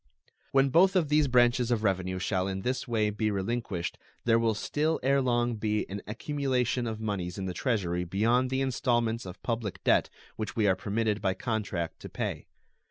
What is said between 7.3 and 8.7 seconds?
in the Treasury beyond the